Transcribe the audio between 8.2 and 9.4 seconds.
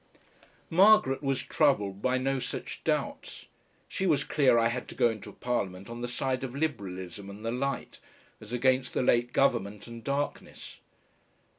as against the late